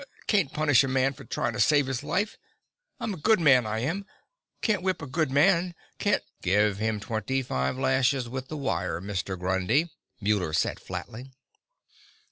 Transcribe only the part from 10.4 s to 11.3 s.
said flatly.